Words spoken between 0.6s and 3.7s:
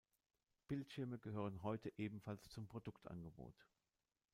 Bildschirme gehören heute ebenfalls zum Produktangebot.